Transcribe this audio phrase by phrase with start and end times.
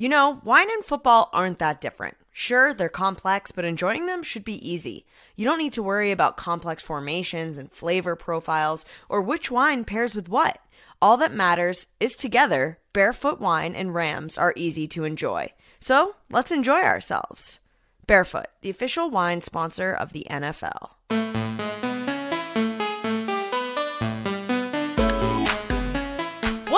[0.00, 2.16] You know, wine and football aren't that different.
[2.32, 5.04] Sure, they're complex, but enjoying them should be easy.
[5.36, 10.14] You don't need to worry about complex formations and flavor profiles or which wine pairs
[10.14, 10.58] with what.
[11.02, 15.52] All that matters is together, Barefoot Wine and Rams are easy to enjoy.
[15.80, 17.60] So let's enjoy ourselves.
[18.06, 20.92] Barefoot, the official wine sponsor of the NFL.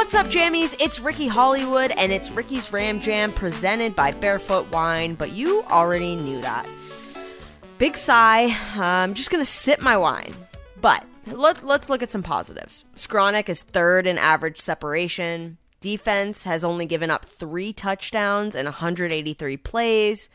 [0.02, 0.74] What's up, Jammies?
[0.80, 6.16] It's Ricky Hollywood, and it's Ricky's Ram Jam presented by Barefoot Wine, but you already
[6.16, 6.68] knew that.
[7.78, 8.52] Big sigh.
[8.74, 10.34] I'm just gonna sip my wine.
[10.80, 12.84] But let, let's look at some positives.
[12.96, 15.56] Skowronek is third in average separation.
[15.80, 20.28] Defense has only given up three touchdowns and 183 plays.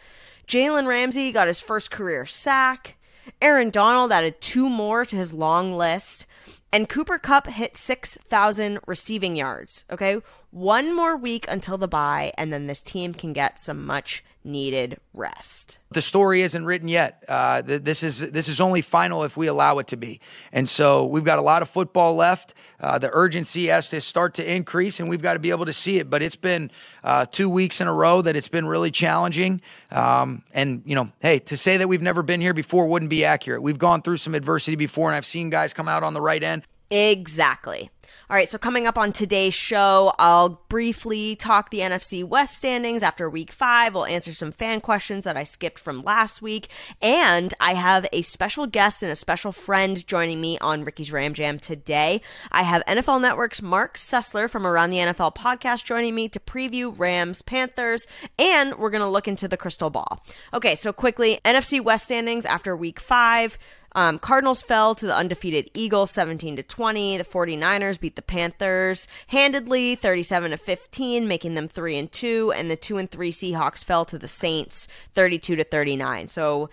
[0.47, 2.95] Jalen Ramsey got his first career sack.
[3.41, 6.25] Aaron Donald added two more to his long list.
[6.71, 9.85] And Cooper Kupp hit 6,000 receiving yards.
[9.91, 10.17] Okay.
[10.51, 14.97] One more week until the bye, and then this team can get some much needed
[15.13, 15.77] rest.
[15.91, 17.23] The story isn't written yet.
[17.27, 20.19] Uh, th- this is this is only final if we allow it to be.
[20.51, 22.53] And so we've got a lot of football left.
[22.79, 25.73] Uh, the urgency has to start to increase, and we've got to be able to
[25.73, 26.09] see it.
[26.09, 26.71] But it's been
[27.03, 29.61] uh, two weeks in a row that it's been really challenging.
[29.91, 33.25] Um, and you know, hey, to say that we've never been here before wouldn't be
[33.25, 33.61] accurate.
[33.61, 36.41] We've gone through some adversity before, and I've seen guys come out on the right
[36.41, 36.63] end.
[36.89, 37.89] Exactly.
[38.29, 43.01] All right, so coming up on today's show, I'll briefly talk the NFC West standings
[43.01, 43.93] after week five.
[43.93, 46.67] We'll answer some fan questions that I skipped from last week.
[47.01, 51.33] And I have a special guest and a special friend joining me on Ricky's Ram
[51.33, 52.19] Jam today.
[52.51, 56.99] I have NFL Network's Marc Sessler from Around the NFL podcast joining me to preview
[56.99, 60.21] Rams Panthers, and we're going to look into the crystal ball.
[60.53, 63.57] Okay, so quickly NFC West standings after week five.
[63.97, 67.17] Um, Cardinals fell to the undefeated Eagles 17 to 20.
[67.17, 72.69] The 49ers beat the Panthers handedly 37 to 15, making them 3 and 2, and
[72.69, 76.27] the 2 and 3 Seahawks fell to the Saints 32 to 39.
[76.27, 76.69] So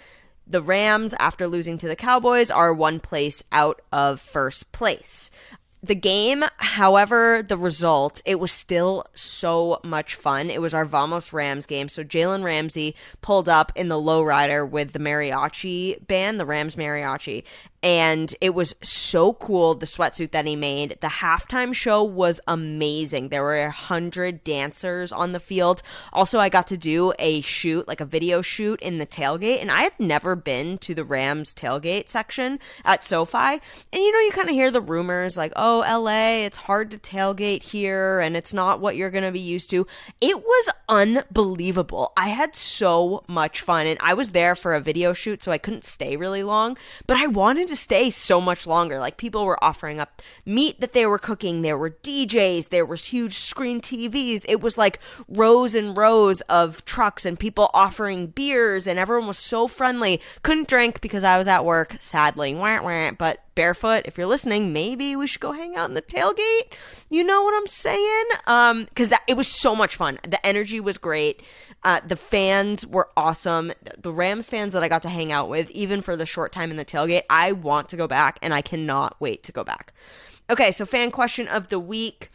[0.47, 5.30] the Rams after losing to the Cowboys are one place out of first place
[5.86, 10.50] the game, however, the result, it was still so much fun.
[10.50, 11.89] It was our Vamos Rams game.
[11.89, 17.44] So Jalen Ramsey pulled up in the lowrider with the mariachi band, the Rams mariachi,
[17.84, 20.96] and it was so cool the sweatsuit that he made.
[21.02, 23.28] The halftime show was amazing.
[23.28, 25.83] There were a hundred dancers on the field.
[26.11, 29.70] Also i got to do a shoot like a video shoot in the tailgate and
[29.70, 33.36] i had never been to the rams tailgate section at sofi.
[33.36, 33.61] And
[33.92, 37.62] you know you kind of hear the rumors like oh la it's hard to tailgate
[37.62, 39.86] here and it's not what you're gonna be used to.
[40.23, 42.12] It was unbelievable.
[42.17, 45.58] I had so much fun and i was there for a video shoot so i
[45.58, 48.98] couldn't stay really long but i wanted to to stay so much longer.
[48.98, 51.62] Like people were offering up meat that they were cooking.
[51.62, 52.68] There were DJs.
[52.68, 54.45] There was huge screen TVs.
[54.48, 59.39] It was like rows and rows of trucks and people offering beers, and everyone was
[59.39, 60.20] so friendly.
[60.42, 62.55] Couldn't drink because I was at work, sadly.
[62.55, 66.02] Wah, wah, but barefoot if you're listening maybe we should go hang out in the
[66.02, 66.73] tailgate
[67.08, 70.80] you know what i'm saying um because that it was so much fun the energy
[70.80, 71.41] was great
[71.84, 73.72] uh, the fans were awesome.
[73.98, 76.70] The Rams fans that I got to hang out with, even for the short time
[76.70, 79.92] in the tailgate, I want to go back and I cannot wait to go back.
[80.48, 82.30] Okay, so fan question of the week.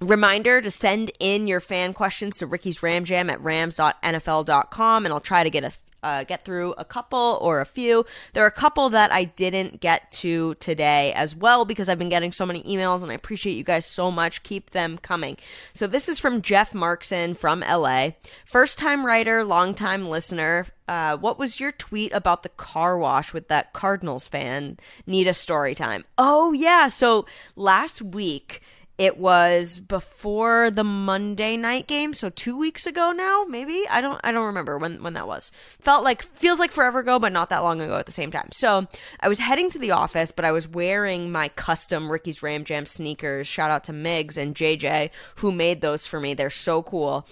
[0.00, 5.20] Reminder to send in your fan questions to Ricky's Ram Jam at rams.nfl.com and I'll
[5.20, 5.72] try to get a
[6.02, 8.04] uh, get through a couple or a few.
[8.32, 12.08] There are a couple that I didn't get to today as well because I've been
[12.08, 14.42] getting so many emails and I appreciate you guys so much.
[14.42, 15.36] Keep them coming.
[15.72, 18.10] So this is from Jeff Markson from LA.
[18.46, 20.66] First time writer, long time listener.
[20.86, 24.78] Uh, what was your tweet about the car wash with that Cardinals fan?
[25.06, 26.04] Need a story time.
[26.16, 26.88] Oh, yeah.
[26.88, 27.26] So
[27.56, 28.62] last week,
[28.98, 33.84] it was before the Monday night game, so 2 weeks ago now, maybe.
[33.88, 35.52] I don't I don't remember when when that was.
[35.80, 38.48] Felt like feels like forever ago, but not that long ago at the same time.
[38.52, 38.88] So,
[39.20, 42.86] I was heading to the office, but I was wearing my custom Ricky's Ram Jam
[42.86, 43.46] sneakers.
[43.46, 46.34] Shout out to Migs and JJ who made those for me.
[46.34, 47.26] They're so cool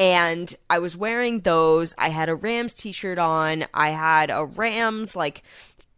[0.00, 1.94] and I was wearing those.
[1.98, 3.66] I had a Rams t-shirt on.
[3.74, 5.42] I had a Rams like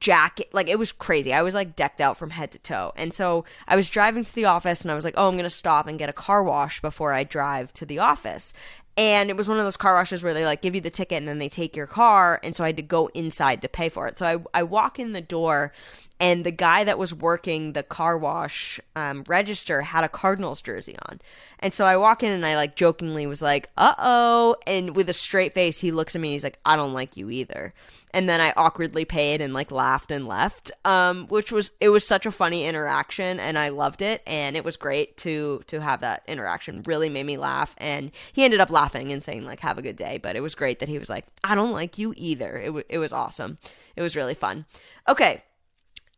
[0.03, 0.49] jacket.
[0.53, 1.33] Like it was crazy.
[1.33, 2.93] I was like decked out from head to toe.
[2.97, 5.45] And so I was driving to the office and I was like, oh, I'm going
[5.45, 8.53] to stop and get a car wash before I drive to the office.
[8.97, 11.19] And it was one of those car washes where they like give you the ticket
[11.19, 12.41] and then they take your car.
[12.43, 14.19] And so I had to go inside to pay for it.
[14.19, 15.73] So I, I walk in the door
[16.21, 20.97] and the guy that was working the car wash um, register had a Cardinals jersey
[21.09, 21.21] on.
[21.59, 24.57] And so I walk in and I like jokingly was like, uh oh.
[24.67, 27.17] And with a straight face, he looks at me and he's like, I don't like
[27.17, 27.73] you either
[28.15, 30.71] and then I awkwardly paid and like laughed and left.
[30.85, 34.65] Um, which was it was such a funny interaction and I loved it and it
[34.65, 36.83] was great to to have that interaction.
[36.87, 39.97] Really made me laugh and he ended up laughing and saying like have a good
[39.97, 42.59] day, but it was great that he was like I don't like you either.
[42.59, 43.59] It w- it was awesome.
[43.97, 44.67] It was really fun.
[45.09, 45.43] Okay.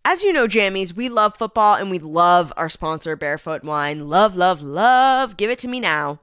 [0.07, 4.07] As you know, Jammies, we love football and we love our sponsor, Barefoot Wine.
[4.07, 5.39] Love, love, love.
[5.39, 6.21] Give it to me now.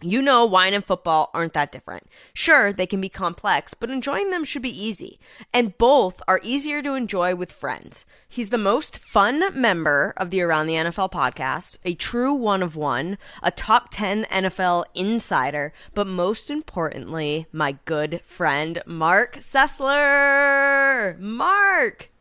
[0.00, 2.08] You know, wine and football aren't that different.
[2.32, 5.20] Sure, they can be complex, but enjoying them should be easy.
[5.52, 8.06] And both are easier to enjoy with friends.
[8.26, 12.76] He's the most fun member of the Around the NFL podcast, a true one of
[12.76, 21.18] one, a top 10 NFL insider, but most importantly, my good friend, Marc Sessler.
[21.20, 22.11] Marc!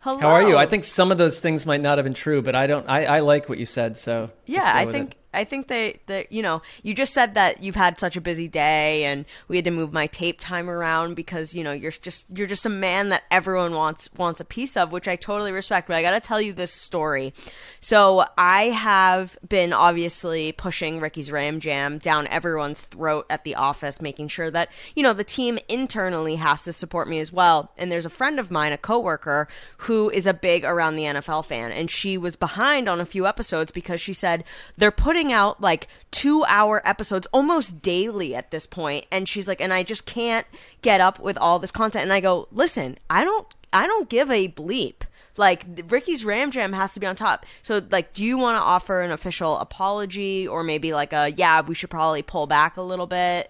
[0.00, 0.18] Hello.
[0.18, 0.56] How are you?
[0.56, 2.88] I think some of those things might not have been true, but I don't.
[2.88, 3.96] I, I like what you said.
[3.96, 5.18] So yeah, I think it.
[5.38, 8.48] I think they that you know you just said that you've had such a busy
[8.48, 12.26] day and we had to move my tape time around because you know you're just
[12.34, 15.86] you're just a man that everyone wants wants a piece of, which I totally respect.
[15.86, 17.32] But I got to tell you this story.
[17.80, 24.02] So I have been obviously pushing Ricky's Ram Jam down everyone's throat at the office,
[24.02, 27.70] making sure that you know the team internally has to support me as well.
[27.78, 29.46] And there's a friend of mine, a coworker,
[29.78, 33.24] who is a big around the NFL fan, and she was behind on a few
[33.24, 34.42] episodes because she said
[34.76, 39.46] they're putting putting out like two hour episodes almost daily at this point and she's
[39.46, 40.46] like and i just can't
[40.80, 44.30] get up with all this content and i go listen i don't i don't give
[44.30, 45.02] a bleep
[45.36, 47.46] like Ricky's Ram Jam has to be on top.
[47.62, 51.60] So like do you want to offer an official apology or maybe like a yeah,
[51.60, 53.48] we should probably pull back a little bit?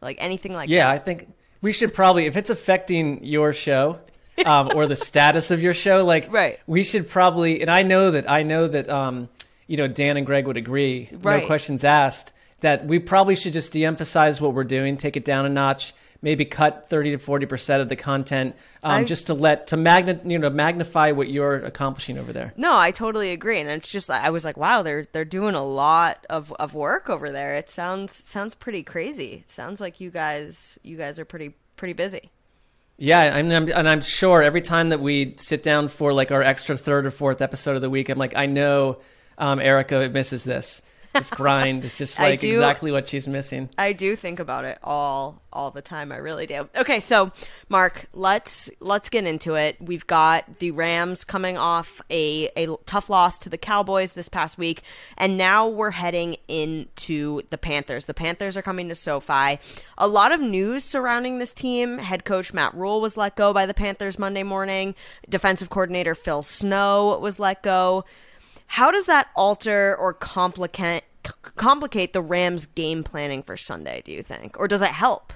[0.00, 0.92] Like anything like yeah, that?
[0.94, 1.28] Yeah, I think
[1.60, 3.98] we should probably if it's affecting your show
[4.46, 6.58] um, or the status of your show, like right.
[6.66, 9.28] we should probably and I know that I know that um,
[9.66, 11.40] you know, Dan and Greg would agree, right.
[11.40, 15.44] no questions asked, that we probably should just de-emphasize what we're doing, take it down
[15.44, 15.92] a notch,
[16.22, 20.18] maybe cut 30 to 40 percent of the content um, just to let to magna,
[20.24, 22.52] you know magnify what you're accomplishing over there.
[22.56, 25.64] No i totally agree and it's just i was like wow they're they're doing a
[25.64, 27.54] lot of, of work over there.
[27.54, 29.44] It sounds sounds pretty crazy.
[29.44, 32.30] It sounds like you guys you guys are pretty pretty busy.
[32.98, 36.42] Yeah, I'm, I'm, and I'm sure every time that we sit down for like our
[36.42, 39.00] extra third or fourth episode of the week, I'm like, I know
[39.38, 40.82] um, Erica misses this.
[41.16, 43.70] This grind is just like do, exactly what she's missing.
[43.78, 46.12] I do think about it all all the time.
[46.12, 46.68] I really do.
[46.76, 47.32] Okay, so
[47.68, 49.76] Marc, let's let's get into it.
[49.80, 54.58] We've got the Rams coming off a a tough loss to the Cowboys this past
[54.58, 54.82] week,
[55.16, 58.06] and now we're heading into the Panthers.
[58.06, 59.58] The Panthers are coming to SoFi.
[59.98, 61.98] A lot of news surrounding this team.
[61.98, 64.94] Head coach Matt Rhule was let go by the Panthers Monday morning.
[65.28, 68.04] Defensive coordinator Phil Snow was let go.
[68.66, 71.04] How does that alter or complicate
[71.56, 74.58] complicate the Rams game planning for Sunday, do you think?
[74.58, 75.32] Or does it help?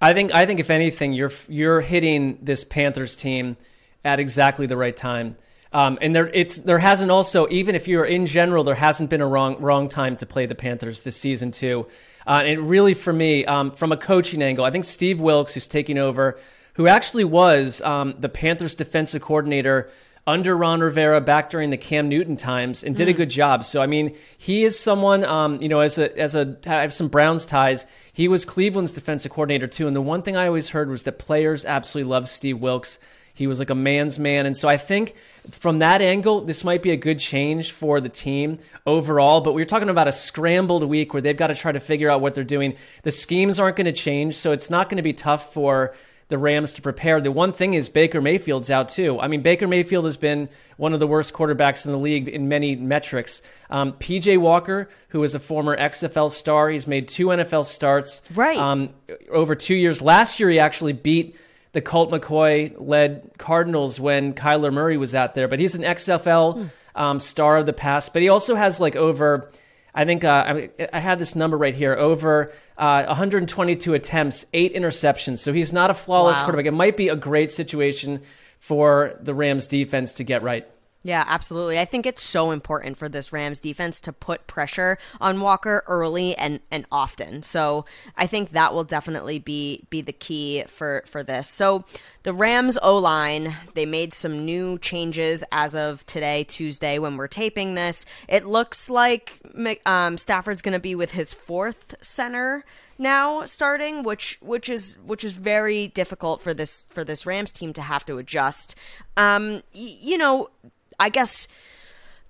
[0.00, 3.56] I think I think if anything you're you're hitting this Panthers team
[4.04, 5.36] at exactly the right time.
[5.72, 9.20] Um, and there it's there hasn't also even if you're in general there hasn't been
[9.20, 11.86] a wrong wrong time to play the Panthers this season too.
[12.26, 15.66] Uh, and really for me um, from a coaching angle, I think Steve Wilks who's
[15.66, 16.38] taking over,
[16.74, 19.90] who actually was um, the Panthers defensive coordinator
[20.28, 23.12] under Ron Rivera back during the Cam Newton times and did mm.
[23.12, 23.64] a good job.
[23.64, 26.92] So I mean, he is someone um, you know as a as a I have
[26.92, 27.86] some Browns ties.
[28.12, 31.18] He was Cleveland's defensive coordinator too, and the one thing I always heard was that
[31.18, 32.98] players absolutely love Steve Wilks.
[33.32, 35.14] He was like a man's man, and so I think
[35.50, 39.40] from that angle, this might be a good change for the team overall.
[39.40, 42.10] But we are talking about a scrambled week where they've got to try to figure
[42.10, 42.76] out what they're doing.
[43.04, 45.94] The schemes aren't going to change, so it's not going to be tough for
[46.28, 47.20] the Rams to prepare.
[47.20, 49.18] The one thing is Baker Mayfield's out too.
[49.18, 52.48] I mean, Baker Mayfield has been one of the worst quarterbacks in the league in
[52.48, 53.40] many metrics.
[53.70, 58.58] Um, PJ Walker, who is a former XFL star, he's made two NFL starts right
[58.58, 58.90] um,
[59.30, 60.02] over two years.
[60.02, 61.34] Last year, he actually beat
[61.72, 66.54] the Colt McCoy led Cardinals when Kyler Murray was out there, but he's an XFL
[66.54, 66.66] hmm.
[66.94, 68.12] um, star of the past.
[68.12, 69.50] But he also has like over
[69.94, 74.74] I think uh, I, I, had this number right here over uh, 122 attempts, eight
[74.74, 75.38] interceptions.
[75.38, 76.44] So he's not a flawless wow.
[76.44, 76.66] quarterback.
[76.66, 78.22] It might be a great situation
[78.58, 80.66] for the Rams defense to get right.
[81.04, 81.78] Yeah, absolutely.
[81.78, 86.36] I think it's so important for this Rams defense to put pressure on Walker early
[86.36, 87.44] and, and often.
[87.44, 87.84] So
[88.16, 91.48] I think that will definitely be be the key for for this.
[91.48, 91.84] So
[92.24, 97.28] the Rams O line, they made some new changes as of today, Tuesday, when we're
[97.28, 98.04] taping this.
[98.28, 99.40] It looks like
[99.86, 102.64] um, Stafford's going to be with his fourth center
[103.00, 107.72] now starting which which is which is very difficult for this for this Rams team
[107.74, 108.74] to have to adjust
[109.16, 110.50] um y- you know
[110.98, 111.48] I guess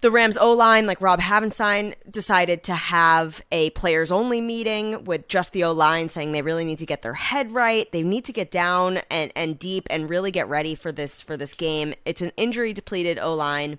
[0.00, 5.26] the Rams O line, like Rob Havenstein, decided to have a players only meeting with
[5.26, 7.90] just the O line, saying they really need to get their head right.
[7.90, 11.36] They need to get down and, and deep and really get ready for this for
[11.36, 11.94] this game.
[12.04, 13.78] It's an injury depleted O line.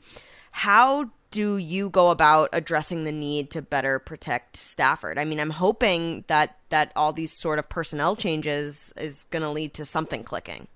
[0.51, 5.17] How do you go about addressing the need to better protect Stafford?
[5.17, 9.49] I mean, I'm hoping that that all these sort of personnel changes is going to
[9.49, 10.67] lead to something clicking.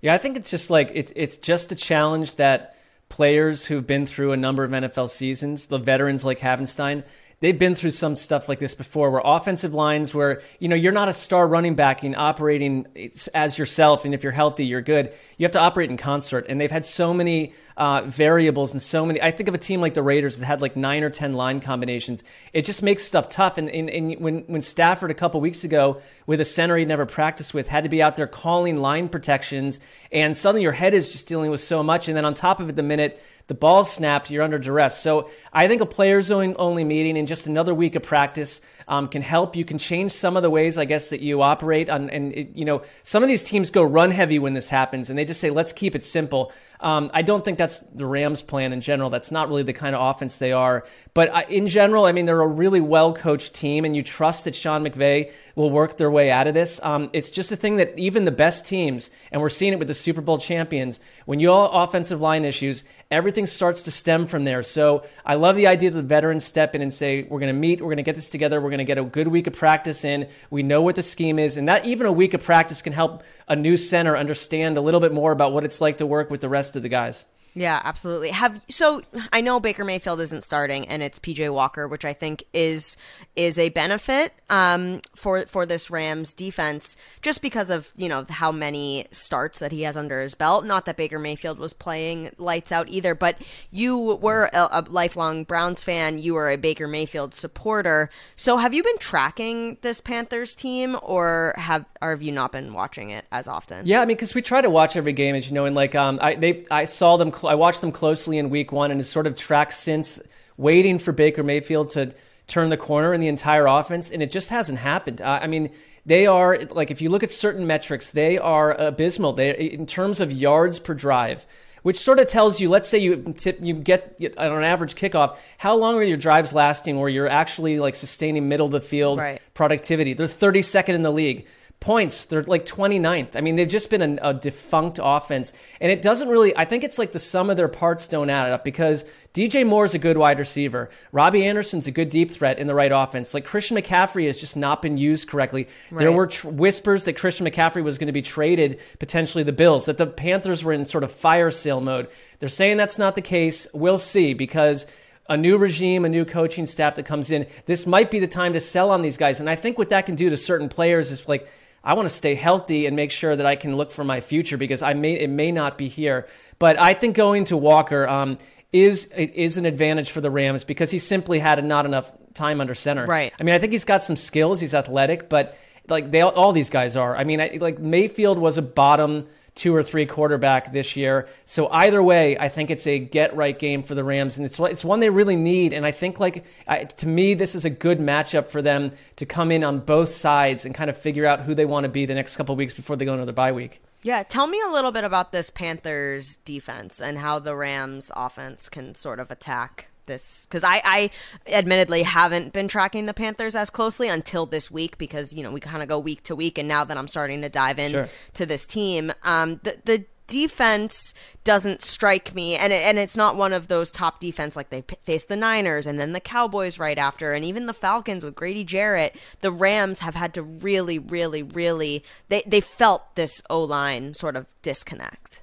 [0.00, 2.76] Yeah, I think it's just like it's it's just a challenge that
[3.12, 7.04] players who've been through a number of NFL seasons, the veterans like Havenstein,
[7.42, 10.92] they've been through some stuff like this before where offensive lines where you know you're
[10.92, 12.86] not a star running back and operating
[13.34, 14.06] as yourself.
[14.06, 15.12] And if you're healthy you're good.
[15.36, 16.46] You have to operate in concert.
[16.48, 19.80] And they've had so many uh, variables and so many i think of a team
[19.80, 22.22] like the raiders that had like nine or ten line combinations.
[22.52, 23.58] It just makes stuff tough.
[23.58, 27.06] And, and, and when, when stafford a couple weeks ago with a center he never
[27.06, 29.80] practiced with had to be out there calling line protections
[30.12, 32.08] and suddenly your head is just dealing with so much.
[32.08, 33.20] And then on top of it the minute
[33.52, 34.98] the ball's snapped, you're under duress.
[34.98, 39.22] So I think a players only meeting and just another week of practice um, can
[39.22, 39.56] help.
[39.56, 42.10] You can change some of the ways, I guess, that you operate on.
[42.10, 45.18] And, it, you know, some of these teams go run heavy when this happens and
[45.18, 46.52] they just say, let's keep it simple.
[46.82, 49.08] Um, I don't think that's the Rams' plan in general.
[49.08, 50.84] That's not really the kind of offense they are.
[51.14, 54.44] But I, in general, I mean, they're a really well coached team, and you trust
[54.46, 56.80] that Sean McVay will work their way out of this.
[56.82, 59.86] Um, it's just a thing that even the best teams, and we're seeing it with
[59.86, 64.42] the Super Bowl champions, when you all offensive line issues, everything starts to stem from
[64.42, 64.64] there.
[64.64, 67.60] So I love the idea that the veterans step in and say, we're going to
[67.60, 69.52] meet, we're going to get this together, we're going to get a good week of
[69.52, 70.28] practice in.
[70.50, 73.22] We know what the scheme is, and that even a week of practice can help
[73.46, 76.40] a new center understand a little bit more about what it's like to work with
[76.40, 77.24] the rest of the guys.
[77.54, 78.30] Yeah, absolutely.
[78.30, 82.44] Have so I know Baker Mayfield isn't starting and it's PJ Walker, which I think
[82.52, 82.96] is
[83.36, 88.52] is a benefit um, for for this Rams defense just because of, you know, how
[88.52, 90.64] many starts that he has under his belt.
[90.64, 93.36] Not that Baker Mayfield was playing lights out either, but
[93.70, 98.08] you were a, a lifelong Browns fan, you were a Baker Mayfield supporter.
[98.34, 102.72] So have you been tracking this Panthers team or have or have you not been
[102.72, 103.86] watching it as often?
[103.86, 105.94] Yeah, I mean cuz we try to watch every game as you know and like
[105.94, 109.08] um I they I saw them I watched them closely in week one and has
[109.08, 110.20] sort of tracked since,
[110.56, 112.12] waiting for Baker Mayfield to
[112.46, 115.20] turn the corner in the entire offense, and it just hasn't happened.
[115.20, 115.70] Uh, I mean,
[116.04, 119.32] they are like if you look at certain metrics, they are abysmal.
[119.32, 121.46] They in terms of yards per drive.
[121.82, 125.36] Which sort of tells you, let's say you tip, you get on an average kickoff,
[125.58, 129.18] how long are your drives lasting, where you're actually like sustaining middle of the field
[129.18, 129.42] right.
[129.52, 130.12] productivity?
[130.12, 131.44] They're 32nd in the league
[131.82, 132.26] points.
[132.26, 133.34] They're like 29th.
[133.34, 135.52] I mean, they've just been a, a, defunct offense.
[135.80, 138.52] And it doesn't really, I think it's like the sum of their parts don't add
[138.52, 140.90] up because DJ Moore is a good wide receiver.
[141.10, 143.34] Robbie Anderson's a good deep threat in the right offense.
[143.34, 145.66] Like Christian McCaffrey has just not been used correctly.
[145.90, 146.04] Right.
[146.04, 149.86] There were tr- whispers that Christian McCaffrey was going to be traded, potentially the Bills,
[149.86, 152.08] that the Panthers were in sort of fire sale mode.
[152.38, 153.66] They're saying that's not the case.
[153.74, 154.86] We'll see because
[155.28, 158.52] a new regime, a new coaching staff that comes in, this might be the time
[158.52, 159.40] to sell on these guys.
[159.40, 161.48] And I think what that can do to certain players is like,
[161.84, 164.56] I want to stay healthy and make sure that I can look for my future
[164.56, 166.28] because I may it may not be here.
[166.58, 168.38] But I think going to Walker um,
[168.72, 172.74] is is an advantage for the Rams because he simply had not enough time under
[172.74, 173.04] center.
[173.04, 173.32] Right.
[173.38, 174.60] I mean, I think he's got some skills.
[174.60, 175.56] He's athletic, but
[175.88, 177.16] like they all these guys are.
[177.16, 181.28] I mean, I, like Mayfield was a bottom two or three quarterback this year.
[181.44, 184.58] So either way, I think it's a get right game for the Rams, and it's
[184.58, 185.72] it's one they really need.
[185.72, 189.26] And I think like I, to me, this is a good matchup for them to
[189.26, 192.06] come in on both sides and kind of figure out who they want to be
[192.06, 193.82] the next couple weeks before they go into the bye week.
[194.04, 198.68] Yeah, tell me a little bit about this Panthers defense and how the Rams offense
[198.68, 201.10] can sort of attack this because I, I
[201.46, 205.60] admittedly haven't been tracking the Panthers as closely until this week because you know we
[205.60, 208.08] kind of go week to week and now that I'm starting to dive in sure.
[208.34, 211.12] to this team um the the defense
[211.44, 214.82] doesn't strike me and it, and it's not one of those top defense like they
[214.82, 218.34] p- face the Niners and then the Cowboys right after and even the Falcons with
[218.34, 224.14] Grady Jarrett the Rams have had to really really really they they felt this O-line
[224.14, 225.42] sort of disconnect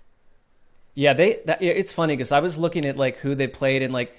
[0.95, 3.93] yeah they that, it's funny because I was looking at like who they played and
[3.93, 4.15] like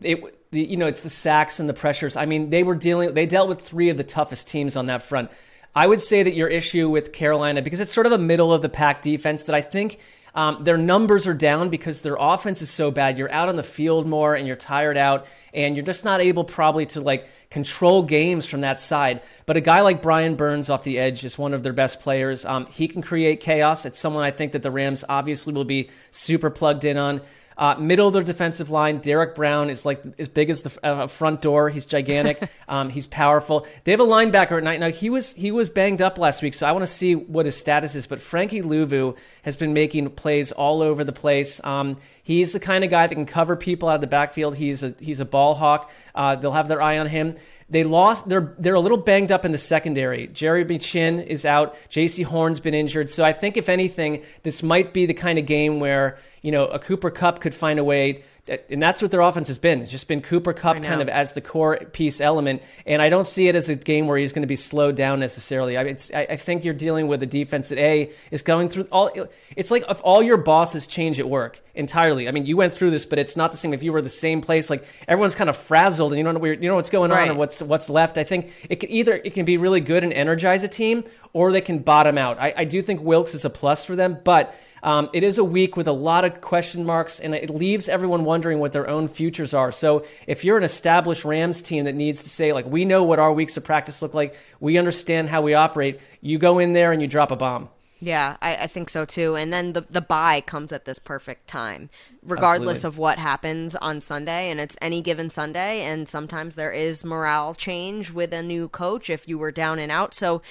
[0.00, 2.16] it, the, you know, it's the sacks and the pressures.
[2.16, 5.02] I mean, they were dealing, they dealt with three of the toughest teams on that
[5.02, 5.30] front.
[5.74, 8.62] I would say that your issue with Carolina, because it's sort of a middle of
[8.62, 9.98] the pack defense that I think
[10.34, 13.18] um, their numbers are down because their offense is so bad.
[13.18, 16.42] You're out on the field more and you're tired out, and you're just not able
[16.42, 19.22] probably to like control games from that side.
[19.46, 22.44] But a guy like Brian Burns off the edge is one of their best players.
[22.44, 23.86] Um, he can create chaos.
[23.86, 27.20] It's someone I think that the Rams obviously will be super plugged in on.
[27.56, 31.06] Uh, middle of their defensive line, Derrick Brown is like as big as the uh,
[31.06, 31.70] front door.
[31.70, 32.50] He's gigantic.
[32.68, 33.66] um, he's powerful.
[33.84, 34.80] They have a linebacker at night.
[34.80, 37.46] Now he was he was banged up last week, so I want to see what
[37.46, 38.06] his status is.
[38.06, 41.62] But Frankie Luvu has been making plays all over the place.
[41.62, 44.56] Um, he's the kind of guy that can cover people out of the backfield.
[44.56, 45.90] He's a he's a ball hawk.
[46.14, 47.36] Uh, they'll have their eye on him.
[47.70, 48.28] They lost.
[48.28, 50.26] They're they're a little banged up in the secondary.
[50.26, 51.76] Jeremy Chinn is out.
[51.88, 53.10] Jaycee Horn's been injured.
[53.10, 56.66] So I think if anything, this might be the kind of game where you know
[56.66, 59.80] a Cooper Kupp could find a way and that's what their offense has been.
[59.80, 63.26] It's just been Cooper Kupp kind of as the core piece element, and I don't
[63.26, 65.78] see it as a game where he's going to be slowed down necessarily.
[65.78, 68.86] I, mean, I, I think you're dealing with a defense that a is going through
[68.92, 69.10] all.
[69.56, 72.28] It's like if all your bosses change at work entirely.
[72.28, 73.72] I mean, you went through this, but it's not the same.
[73.72, 76.44] If you were the same place, like everyone's kind of frazzled, and you don't know
[76.44, 78.18] you know what's going on and what's what's left.
[78.18, 81.50] I think it can either it can be really good and energize a team, or
[81.50, 82.38] they can bottom out.
[82.38, 85.44] I, I do think Wilks is a plus for them, but um, it is a
[85.44, 89.08] week with a lot of question marks, and it leaves everyone wondering what their own
[89.08, 89.72] futures are.
[89.72, 93.18] So if you're an established Rams team that needs to say, like, we know what
[93.18, 96.92] our weeks of practice look like, we understand how we operate, you go in there
[96.92, 97.70] and you drop a bomb.
[98.04, 99.34] Yeah, I, I, think so too.
[99.34, 101.88] And then the the bye comes at this perfect time
[102.24, 102.94] regardless Absolutely.
[102.94, 104.50] of what happens on Sunday.
[104.50, 105.82] And it's any given Sunday.
[105.82, 109.92] And sometimes there is morale change with a new coach if you were down and
[109.92, 110.14] out.
[110.14, 110.42] So,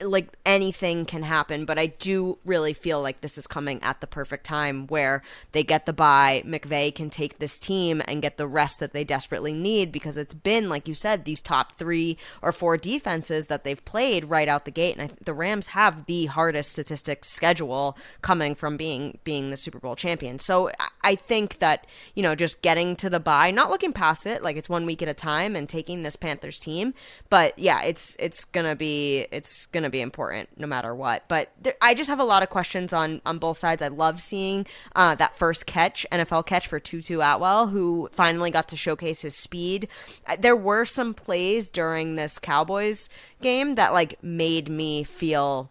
[0.00, 1.64] like, anything can happen.
[1.64, 5.22] But I do really feel like this is coming at the perfect time where
[5.52, 6.42] they get the bye.
[6.46, 10.34] McVay can take this team and get the rest that they desperately need because it's
[10.34, 14.64] been, like you said, these top three or four defenses that they've played right out
[14.64, 14.96] the gate.
[14.96, 19.78] And I, the Rams have the hardest statistics schedule coming from being being the Super
[19.78, 20.38] Bowl champion.
[20.38, 20.70] So
[21.02, 24.56] I think that, you know, just getting to the bye, not looking past it, like
[24.56, 26.94] it's one week at a time and taking this Panthers team.
[27.30, 31.24] But yeah, it's it's gonna be it's gonna be important no matter what.
[31.28, 33.82] But there, I just have a lot of questions on on both sides.
[33.82, 38.68] I love seeing uh, that first catch, NFL catch for Tutu Atwell, who finally got
[38.68, 39.88] to showcase his speed.
[40.26, 43.08] Uh, there were some plays during this Cowboys
[43.42, 45.70] game that like made me feel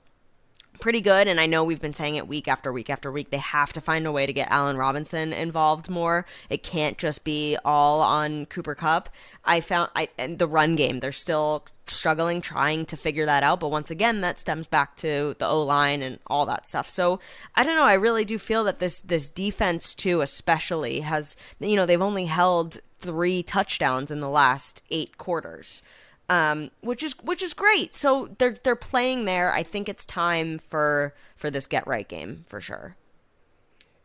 [0.80, 1.28] pretty good.
[1.28, 3.30] And I know we've been saying it week after week after week.
[3.30, 6.26] They have to find a way to get Allen Robinson involved more.
[6.50, 9.10] It can't just be all on Cooper Kupp.
[9.44, 11.00] I found I and the run game.
[11.00, 13.60] They're still struggling trying to figure that out.
[13.60, 16.90] But once again, that stems back to the O line and all that stuff.
[16.90, 17.20] So
[17.56, 17.84] I don't know.
[17.84, 22.26] I really do feel that this this defense too, especially, has you know they've only
[22.26, 25.82] held three touchdowns in the last eight quarters
[26.30, 27.94] um, which is which is great.
[27.94, 29.52] So they're they're playing there.
[29.52, 32.96] I think it's time for for this get right game for sure.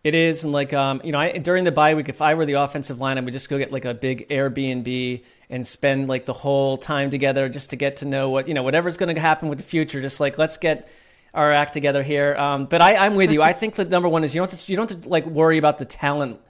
[0.02, 2.46] It is, and like um, you know, I, during the bye week, if I were
[2.46, 6.26] the offensive line, I would just go get like a big Airbnb and spend like
[6.26, 9.20] the whole time together just to get to know what you know whatever's going to
[9.20, 10.00] happen with the future.
[10.00, 10.88] Just like let's get
[11.34, 12.34] our act together here.
[12.36, 13.42] Um, but I, I'm with you.
[13.42, 15.26] I think that number one is you don't have to, you don't have to like
[15.26, 16.40] worry about the talent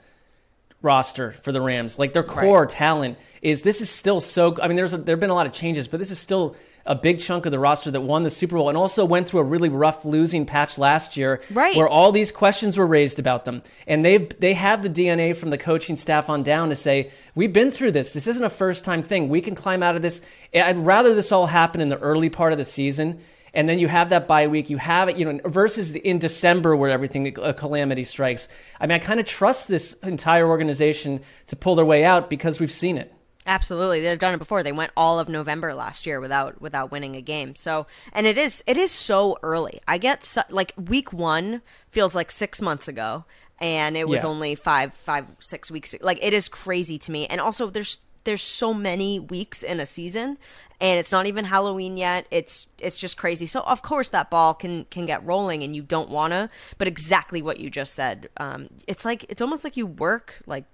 [0.81, 1.99] roster for the Rams.
[1.99, 2.69] Like their core right.
[2.69, 4.57] talent is this is still so.
[4.61, 6.55] I mean, there's a, there have been a lot of changes, but this is still
[6.85, 9.41] a big chunk of the roster that won the Super Bowl and also went through
[9.41, 11.77] a really rough losing patch last year, right.
[11.77, 13.61] where all these questions were raised about them.
[13.85, 17.53] And they they have the DNA from the coaching staff on down to say we've
[17.53, 18.13] been through this.
[18.13, 19.29] This isn't a first time thing.
[19.29, 20.21] We can climb out of this.
[20.53, 23.19] I'd rather this all happen in the early part of the season
[23.53, 24.69] and then you have that bye week.
[24.69, 28.47] You have it, you know, versus in December where everything a calamity strikes.
[28.79, 32.59] I mean, I kind of trust this entire organization to pull their way out because
[32.59, 33.13] we've seen it.
[33.45, 34.61] Absolutely, they've done it before.
[34.61, 37.55] They went all of November last year without without winning a game.
[37.55, 39.81] So, and it is it is so early.
[39.87, 43.25] I get so, like week one feels like six months ago,
[43.59, 44.29] and it was yeah.
[44.29, 45.95] only five five six weeks.
[46.01, 47.25] Like it is crazy to me.
[47.25, 50.37] And also, there's there's so many weeks in a season
[50.81, 52.25] and it's not even Halloween yet.
[52.31, 53.45] It's it's just crazy.
[53.45, 56.49] So of course that ball can can get rolling, and you don't wanna.
[56.79, 58.29] But exactly what you just said.
[58.37, 60.65] Um, it's like it's almost like you work like,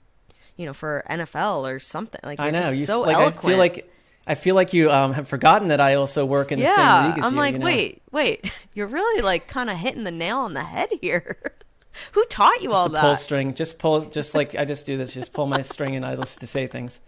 [0.55, 2.21] you know, for NFL or something.
[2.23, 3.45] Like I know you so like, eloquent.
[3.45, 3.93] I feel like.
[4.29, 7.11] I feel like you um, have forgotten that I also work in the yeah, same
[7.11, 7.23] league as you.
[7.23, 7.65] I'm like, you know?
[7.65, 11.37] wait, wait, you're really like kind of hitting the nail on the head here.
[12.11, 12.99] Who taught you just all that?
[12.99, 15.13] Pull string, just pull, just like I just do this.
[15.13, 16.99] Just pull my string and I just to say things.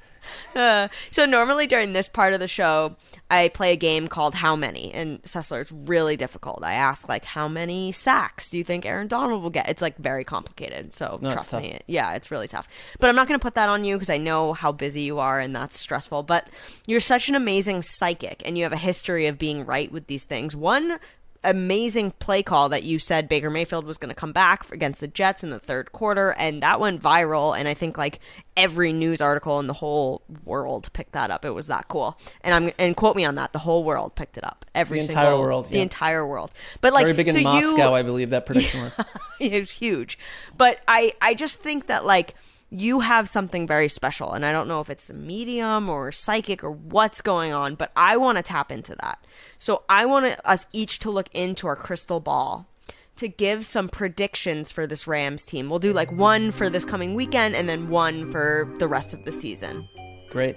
[0.56, 2.96] Uh, so normally during this part of the show,
[3.30, 6.64] I play a game called How Many, and Sessler, it's really difficult.
[6.64, 9.70] I ask like, how many sacks do you think Aaron Donald will get?
[9.70, 12.68] It's like very complicated, so no, trust me, yeah, it's really tough.
[13.00, 15.20] But I'm not going to put that on you because I know how busy you
[15.20, 16.24] are, and that's stressful.
[16.24, 16.50] But
[16.88, 20.26] you're such an amazing psychic, and you have a history of being right with these
[20.26, 20.56] things.
[20.56, 21.00] One
[21.44, 25.08] amazing play call that you said Baker Mayfield was going to come back against the
[25.08, 27.58] Jets in the third quarter, and that went viral.
[27.58, 28.20] And I think like
[28.58, 31.46] every news article in the whole world picked that up.
[31.46, 32.18] It was that cool.
[32.42, 33.54] And I'm and quote me on that.
[33.54, 34.66] The whole world picked it up.
[34.76, 35.66] Every the single, entire world.
[35.68, 36.52] The entire world.
[36.82, 38.98] But like very big in so Moscow, you, I believe that prediction was.
[39.40, 40.20] it was huge.
[40.58, 42.36] But I I just think that like
[42.72, 46.64] you have something very special and i don't know if it's a medium or psychic
[46.64, 49.24] or what's going on but i want to tap into that.
[49.58, 52.68] So i want us each to look into our crystal ball
[53.16, 55.70] to give some predictions for this rams team.
[55.70, 59.26] We'll do like one for this coming weekend and then one for the rest of
[59.26, 59.90] the season.
[60.30, 60.56] Great.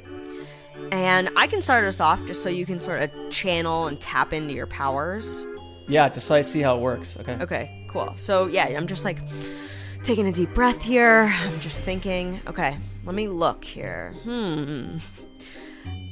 [0.92, 4.32] And i can start us off just so you can sort of channel and tap
[4.32, 5.46] into your powers.
[5.88, 7.16] Yeah just so i see how it works.
[7.16, 7.38] Okay.
[7.40, 8.12] Okay cool.
[8.16, 9.18] So yeah i'm just like
[10.02, 11.32] Taking a deep breath here.
[11.32, 14.14] I'm just thinking, okay, let me look here.
[14.24, 14.96] Hmm.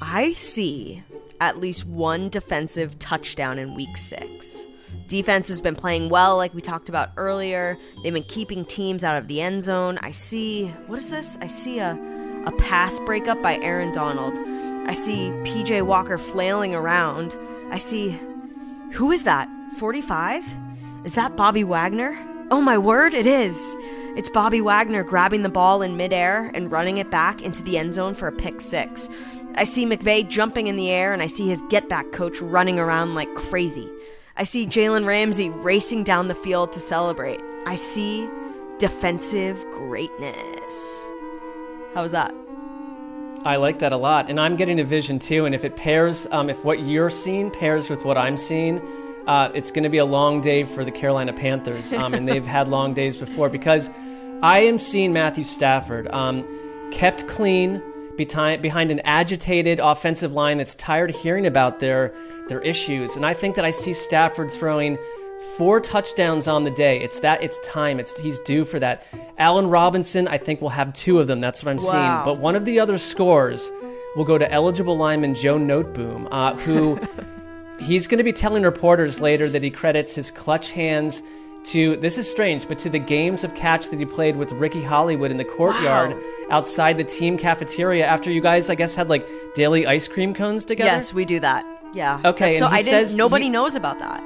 [0.00, 1.02] I see
[1.40, 4.64] at least one defensive touchdown in week six.
[5.08, 7.76] Defense has been playing well, like we talked about earlier.
[8.04, 9.98] They've been keeping teams out of the end zone.
[10.02, 11.36] I see, what is this?
[11.40, 11.98] I see a,
[12.46, 14.38] a pass breakup by Aaron Donald.
[14.88, 17.36] I see PJ Walker flailing around.
[17.70, 18.16] I see,
[18.92, 19.48] who is that?
[19.78, 20.44] 45?
[21.04, 22.16] Is that Bobby Wagner?
[22.52, 23.76] Oh my word, it is.
[24.16, 27.94] It's Bobby Wagner grabbing the ball in midair and running it back into the end
[27.94, 29.08] zone for a pick six.
[29.54, 32.80] I see McVay jumping in the air and I see his get back coach running
[32.80, 33.88] around like crazy.
[34.36, 37.40] I see Jalen Ramsey racing down the field to celebrate.
[37.66, 38.28] I see
[38.78, 41.06] defensive greatness.
[41.94, 42.34] How was that?
[43.44, 45.44] I like that a lot, and I'm getting a vision too.
[45.44, 48.82] And if it pairs, um, if what you're seeing pairs with what I'm seeing,
[49.26, 52.46] uh, it's going to be a long day for the Carolina Panthers, um, and they've
[52.46, 53.90] had long days before because
[54.42, 56.44] I am seeing Matthew Stafford um,
[56.92, 57.82] kept clean
[58.16, 62.12] behind, behind an agitated offensive line that's tired of hearing about their
[62.48, 64.98] their issues, and I think that I see Stafford throwing
[65.56, 67.00] four touchdowns on the day.
[67.00, 68.00] It's that it's time.
[68.00, 69.06] It's he's due for that.
[69.38, 71.40] Allen Robinson, I think, will have two of them.
[71.40, 71.90] That's what I'm Wow.
[71.92, 72.24] seeing.
[72.24, 73.70] But one of the other scores
[74.16, 76.98] will go to eligible lineman Joe Noteboom, uh, who
[77.80, 81.22] he's going to be telling reporters later that he credits his clutch hands
[81.64, 84.82] to this is strange, but to the games of catch that he played with Ricky
[84.82, 86.20] Hollywood in the courtyard Wow.
[86.50, 90.64] outside the team cafeteria after you guys, I guess, had like daily ice cream cones
[90.64, 90.90] together.
[90.90, 91.66] Yes, we do that.
[91.92, 92.20] Yeah.
[92.24, 92.90] Okay, So he I didn't.
[92.90, 94.22] says nobody he- knows about that.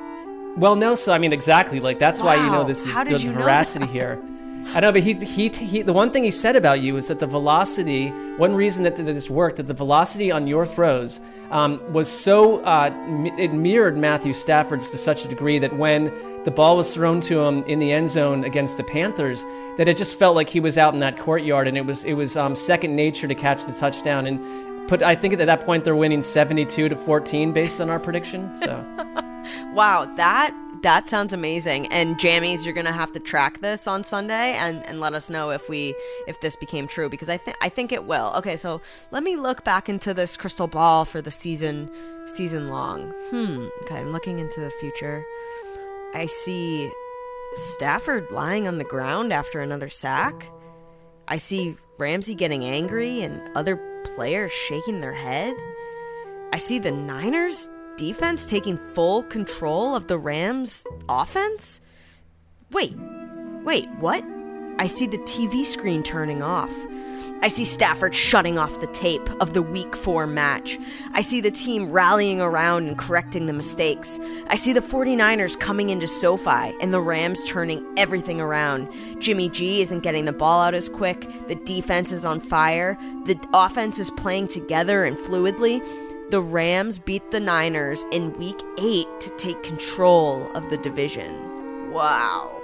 [0.57, 1.81] Well, no, so I mean, exactly.
[1.81, 4.23] Like that's why you know this is the did you know veracity here.
[4.67, 7.21] I know, but he, he he the one thing he said about you is that
[7.21, 8.09] the velocity.
[8.37, 12.65] One reason that, that this worked that the velocity on your throws um, was so
[12.65, 12.91] uh,
[13.39, 16.13] it mirrored Matthew Stafford's to such a degree that when
[16.45, 19.45] the ball was thrown to him in the end zone against the Panthers,
[19.77, 22.15] that it just felt like he was out in that courtyard, and it was it
[22.15, 24.74] was um, second nature to catch the touchdown and.
[24.89, 28.55] Put, I think at that point they're winning 72 to 14 based on our prediction.
[28.57, 28.85] So
[29.73, 31.87] Wow, that that sounds amazing.
[31.89, 35.51] And Jammies, you're gonna have to track this on Sunday and, and let us know
[35.51, 35.95] if we
[36.27, 38.33] if this became true because I think I think it will.
[38.37, 41.91] Okay, so let me look back into this crystal ball for the season
[42.27, 43.13] season long.
[43.31, 43.69] Hmm.
[43.83, 45.25] Okay, I'm looking into the future.
[46.15, 46.91] I see
[47.53, 50.47] Stafford lying on the ground after another sack.
[51.29, 55.57] I see Ramsey getting angry and other players shaking their head.
[56.53, 61.81] I see the Niners defense taking full control of the Rams offense.
[62.71, 62.97] Wait,
[63.65, 64.25] wait, what?
[64.79, 66.73] I see the TV screen turning off.
[67.45, 70.79] I see Stafford shutting off the tape of the week four match.
[71.13, 74.19] I see the team rallying around and correcting the mistakes.
[74.47, 78.89] I see the 49ers coming into SoFi and the Rams turning everything around.
[79.21, 81.31] Jimmy G isn't getting the ball out as quick.
[81.47, 82.97] The defense is on fire.
[83.27, 85.87] The offense is playing together and fluidly.
[86.31, 91.93] The Rams beat the Niners in week eight to take control of the division.
[91.93, 92.63] Wow.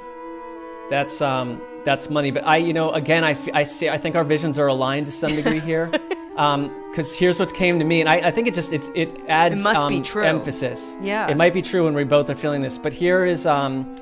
[0.88, 4.25] That's um that's money, but I you know again I, I see I think our
[4.25, 5.87] visions are aligned to some degree here,
[6.31, 9.61] because here's what came to me, and I, I think it just it's it adds
[9.61, 10.25] It must be um, true.
[10.25, 10.95] emphasis.
[11.01, 11.29] Yeah.
[11.31, 13.95] it might be true when we both are feeling this, but here is um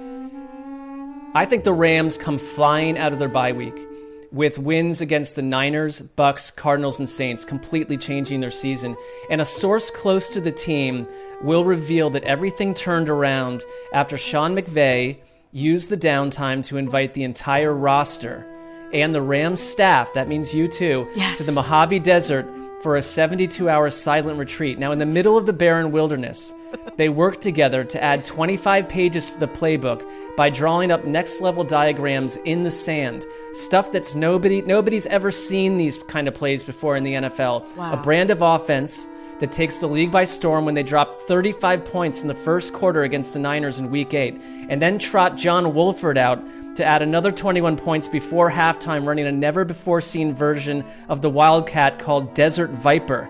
[1.34, 3.86] I think the Rams come flying out of their bye week
[4.32, 8.96] with wins against the Niners, Bucks, Cardinals, and Saints, completely changing their season.
[9.30, 11.06] And a source close to the team
[11.42, 15.18] will reveal that everything turned around after Sean McVay
[15.52, 18.46] used the downtime to invite the entire roster
[18.92, 21.38] and the Rams staff, that means you too, Yes.
[21.38, 22.46] to the Mojave Desert
[22.82, 24.78] for a 72 hour silent retreat.
[24.78, 26.54] Now, in the middle of the barren wilderness,
[26.96, 30.06] they worked together to add 25 pages to the playbook
[30.36, 33.26] by drawing up next level diagrams in the sand.
[33.52, 37.64] Stuff that's nobody nobody's ever seen these kind of plays before in the NFL.
[37.76, 37.94] Wow.
[37.94, 39.08] A brand of offense
[39.40, 43.02] that takes the league by storm when they dropped 35 points in the first quarter
[43.02, 44.34] against the Niners in week 8
[44.68, 46.42] and then trot John Wolford out
[46.76, 51.30] to add another 21 points before halftime, running a never before seen version of the
[51.30, 53.28] Wildcat called Desert Viper.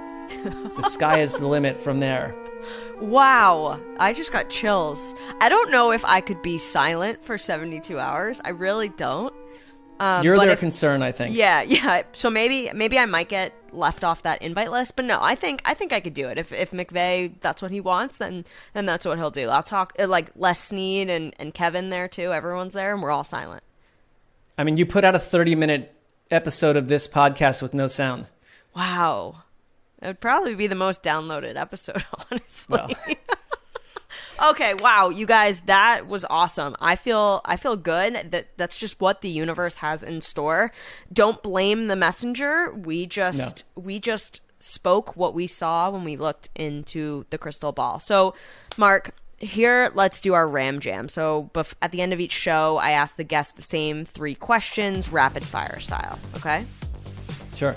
[0.76, 2.34] the sky is the limit from there.
[3.00, 3.80] Wow.
[3.98, 5.14] I just got chills.
[5.40, 8.40] I don't know if I could be silent for 72 hours.
[8.44, 9.32] I really don't.
[10.00, 11.34] Um, You're their if- concern, I think.
[11.34, 12.02] Yeah, yeah.
[12.12, 15.60] So maybe maybe I might get left off that invite list, but no, I think
[15.64, 16.38] I think I could do it.
[16.38, 19.48] If if McVay that's what he wants, then then that's what he'll do.
[19.48, 22.32] I'll talk uh, like Les Snead and and Kevin there too.
[22.32, 23.62] Everyone's there, and we're all silent.
[24.56, 25.94] I mean, you put out a 30 minute
[26.30, 28.30] episode of this podcast with no sound.
[28.74, 29.42] Wow,
[30.02, 32.78] it would probably be the most downloaded episode, honestly.
[32.78, 32.90] Well.
[34.40, 36.76] Okay, wow, you guys, that was awesome.
[36.80, 40.70] I feel I feel good that that's just what the universe has in store.
[41.12, 42.72] Don't blame the messenger.
[42.72, 47.98] We just we just spoke what we saw when we looked into the crystal ball.
[47.98, 48.34] So,
[48.76, 51.08] Marc, here let's do our ram jam.
[51.08, 54.34] So, bef- at the end of each show, I ask the guest the same 3
[54.34, 56.64] questions rapid fire style, okay?
[57.54, 57.74] Sure.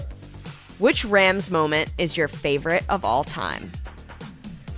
[0.80, 3.72] Which Rams moment is your favorite of all time?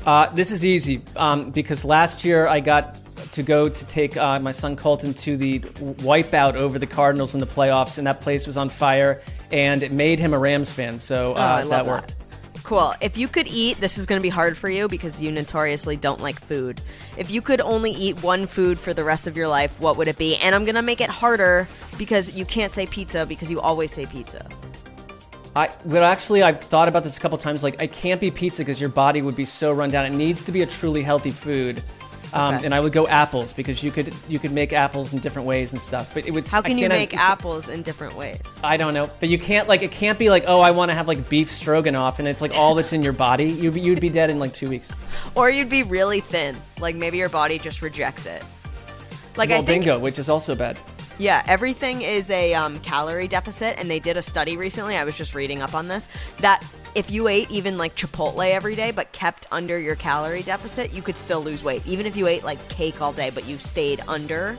[0.05, 2.95] Uh, this is easy um, because last year I got
[3.31, 7.39] to go to take uh, my son Colton to the wipeout over the Cardinals in
[7.39, 10.99] the playoffs, and that place was on fire, and it made him a Rams fan.
[10.99, 12.15] So uh, Oh, that worked.
[12.63, 12.93] Cool.
[13.01, 15.97] If you could eat, this is going to be hard for you because you notoriously
[15.97, 16.79] don't like food.
[17.17, 20.07] If you could only eat one food for the rest of your life, what would
[20.07, 20.37] it be?
[20.37, 23.91] And I'm going to make it harder because you can't say pizza because you always
[23.91, 24.47] say pizza.
[25.55, 27.63] I, but actually, I've thought about this a couple times.
[27.63, 30.05] Like, it can't be pizza because your body would be so run down.
[30.05, 31.83] It needs to be a truly healthy food.
[32.33, 32.65] Um, Okay.
[32.65, 35.71] And I would go apples because you could you could make apples in different ways
[35.71, 36.15] and stuff.
[36.15, 36.47] But it would.
[36.47, 38.41] How I can you make apples in different ways?
[38.63, 40.95] I don't know, but you can't like it can't be like oh I want to
[40.95, 43.51] have like beef stroganoff and it's like all that's in your body.
[43.51, 44.91] You you'd be dead in like two weeks.
[45.35, 46.55] Or you'd be really thin.
[46.79, 48.43] Like maybe your body just rejects it.
[49.35, 50.77] Like well, I think bingo, which is also bad.
[51.17, 54.95] Yeah, everything is a um, calorie deficit, and they did a study recently.
[54.97, 58.75] I was just reading up on this that if you ate even like Chipotle every
[58.75, 61.85] day, but kept under your calorie deficit, you could still lose weight.
[61.85, 64.55] Even if you ate like cake all day, but you stayed under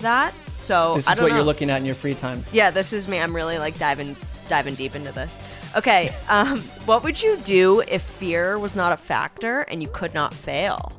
[0.00, 0.32] that.
[0.60, 1.36] So This I is what know.
[1.36, 2.44] you're looking at in your free time.
[2.52, 3.18] Yeah, this is me.
[3.20, 4.16] I'm really like diving
[4.48, 5.38] diving deep into this.
[5.76, 10.14] Okay, um, what would you do if fear was not a factor and you could
[10.14, 10.92] not fail?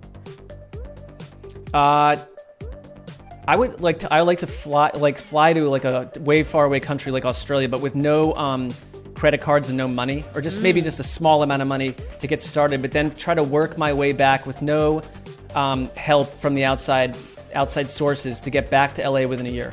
[1.73, 2.15] Uh,
[3.49, 4.13] I would like to.
[4.13, 7.25] I would like to fly, like fly to like a way far away country like
[7.25, 8.69] Australia, but with no um,
[9.15, 10.63] credit cards and no money, or just Mm.
[10.63, 12.79] maybe just a small amount of money to get started.
[12.83, 15.01] But then try to work my way back with no
[15.55, 17.15] um, help from the outside
[17.55, 19.71] outside sources to get back to LA within a year.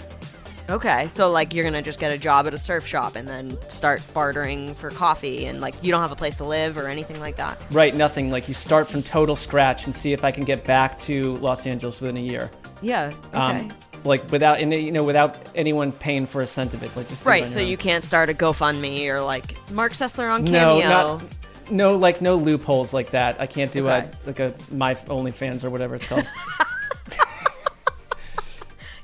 [0.71, 3.59] Okay, so like you're gonna just get a job at a surf shop and then
[3.69, 7.21] start bartering for coffee, and like you don't have a place to live or anything
[7.21, 7.59] like that.
[7.71, 8.31] Right, nothing.
[8.31, 11.67] Like you start from total scratch and see if I can get back to Los
[11.67, 12.51] Angeles within a year.
[12.83, 13.13] Yeah.
[13.29, 13.39] Okay.
[13.39, 13.73] Um,
[14.05, 16.95] like without, and you know, without anyone paying for a cent of it.
[16.97, 17.51] Like just right.
[17.51, 17.67] So own.
[17.67, 21.23] you can't start a GoFundMe or like Marc Sessler on no, not
[21.71, 23.41] no, like no loopholes like that.
[23.41, 24.09] I can't do Okay.
[24.09, 26.27] a like a my OnlyFans or whatever it's called.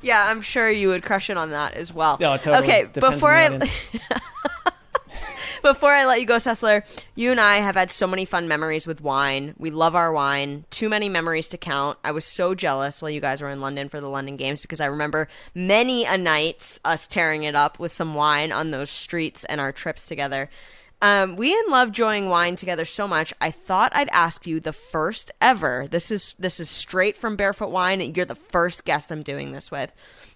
[0.03, 2.19] Yeah, I'm sure you would crush it on that as well.
[2.21, 2.65] No, totally.
[2.65, 3.49] Okay, Depends before I.
[5.63, 8.87] before I let you go, Sessler, you and I have had so many fun memories
[8.87, 9.55] with wine.
[9.59, 10.65] We love our wine.
[10.71, 11.99] Too many memories to count.
[12.05, 14.81] I was so jealous while you guys were in London for the London Games because
[14.81, 19.45] I remember many a nights us tearing it up with some wine on those streets
[19.45, 20.51] and our trips together.
[21.01, 23.35] Um, we and love enjoying wine together so much.
[23.41, 25.89] I thought I'd ask you the first ever.
[25.91, 28.01] This is this is straight from Barefoot Wine.
[28.15, 29.93] You're the first guest I'm doing this with.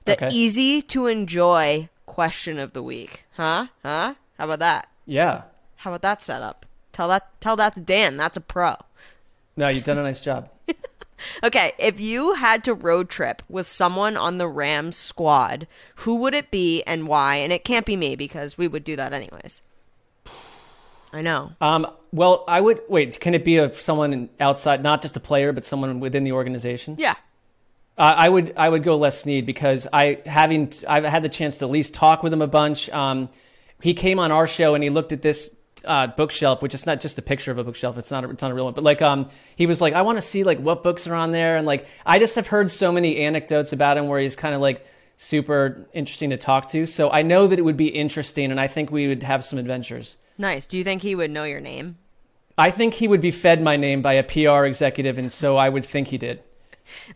[0.07, 0.29] The Okay.
[0.35, 3.25] easy to enjoy question of the week.
[3.37, 3.69] Huh?
[3.85, 4.15] Huh?
[4.39, 4.89] How about that?
[5.07, 5.42] Yeah.
[5.77, 6.66] How about that setup?
[6.92, 8.16] Tell that tell that to Dan.
[8.16, 8.77] That's a pro.
[9.57, 10.51] No, you've done a nice job.
[11.42, 15.66] Okay, if you had to road trip with someone on the Rams squad,
[15.97, 17.37] who would it be and why?
[17.37, 19.62] And it can't be me because we would do that anyways.
[21.12, 21.53] I know.
[21.61, 23.19] Um, well, I would wait.
[23.21, 26.97] Can it be of someone outside, not just a player, but someone within the organization?
[26.99, 27.14] Yeah.
[27.97, 31.59] Uh, I would I would go Les Snead because I having I've had the chance
[31.59, 32.90] to at least talk with him a bunch.
[32.90, 33.31] Um,
[33.83, 37.01] he came on our show and he looked at this uh, bookshelf, which is not
[37.01, 37.97] just a picture of a bookshelf.
[37.99, 40.03] It's not a, it's not a real one, but like um, he was like, I
[40.03, 42.71] want to see like what books are on there, and like I just have heard
[42.71, 44.85] so many anecdotes about him where he's kind of like
[45.17, 46.87] super interesting to talk to.
[46.87, 49.59] So I know that it would be interesting, and I think we would have some
[49.59, 50.17] adventures.
[50.39, 50.67] Nice.
[50.67, 51.97] Do you think he would know your name?
[52.59, 55.69] I think he would be fed my name by a PR executive, and so I
[55.69, 56.43] would think he did.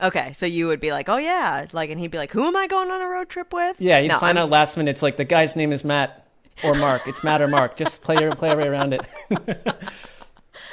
[0.01, 2.57] Okay, so you would be like, "Oh yeah," like, and he'd be like, "Who am
[2.57, 4.91] I going on a road trip with?" Yeah, you'd No, find I'm- out last minute.
[4.91, 6.27] It's like the guy's name is Matt
[6.65, 7.07] or Mark.
[7.07, 7.77] It's Matt or Mark.
[7.77, 9.03] Just play your play right around it.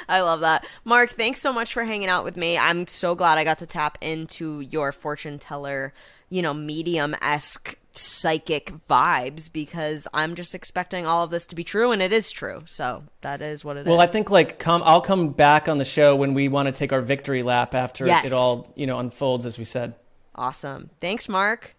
[0.08, 0.66] I love that.
[0.84, 2.56] Mark, thanks so much for hanging out with me.
[2.58, 5.92] I'm so glad I got to tap into your fortune teller,
[6.30, 11.64] you know, medium esque psychic vibes because I'm just expecting all of this to be
[11.64, 12.62] true and it is true.
[12.66, 13.86] So that is what it is.
[13.86, 16.72] Well, I think like come I'll come back on the show when we want to
[16.72, 18.28] take our victory lap after Yes.
[18.28, 19.94] it all you know unfolds as we said.
[20.36, 20.90] awesome.
[21.00, 21.74] Thanks, Mark.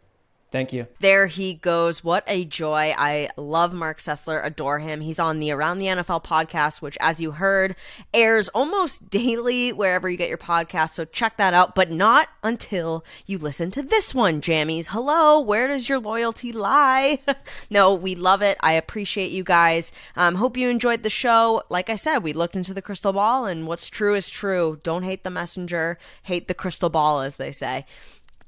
[0.51, 0.87] Thank you.
[0.99, 2.03] There he goes.
[2.03, 2.93] What a joy.
[2.97, 5.01] I love Marc Sessler, adore him.
[5.01, 7.75] He's on the Around the NFL podcast, which, as you heard,
[8.15, 10.95] airs almost daily wherever you get your podcast.
[10.95, 14.87] So check that out, but not until you listen to this one, Jammies.
[14.87, 17.19] Hello, where does your loyalty lie?
[17.69, 18.57] no, we love it.
[18.61, 19.91] I appreciate you guys.
[20.15, 21.61] Um, hope you enjoyed the show.
[21.69, 24.79] Like I said, we looked into the crystal ball, and what's true is true.
[24.81, 27.85] Don't hate the messenger, hate the crystal ball, as they say.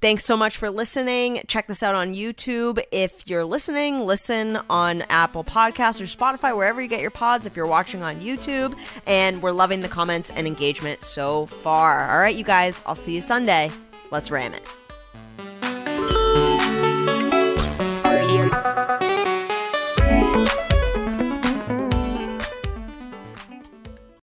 [0.01, 1.41] Thanks so much for listening.
[1.47, 2.83] Check this out on YouTube.
[2.91, 7.55] If you're listening, listen on Apple Podcasts or Spotify, wherever you get your pods, if
[7.55, 8.75] you're watching on YouTube.
[9.05, 12.09] And we're loving the comments and engagement so far.
[12.11, 13.69] All right, you guys, I'll see you Sunday.
[14.09, 14.67] Let's ram it.